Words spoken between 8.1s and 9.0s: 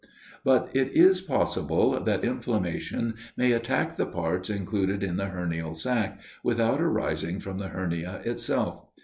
itself.